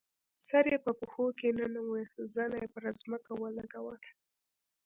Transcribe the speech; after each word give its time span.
سر 0.47 0.63
یې 0.71 0.77
په 0.85 0.91
پښو 0.99 1.25
کې 1.39 1.49
ننویست، 1.57 2.17
زنه 2.35 2.55
یې 2.61 2.67
پر 2.73 2.83
ځمکه 3.01 3.31
ولګوله. 3.41 4.09